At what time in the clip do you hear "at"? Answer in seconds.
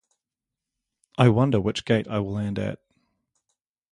2.57-2.79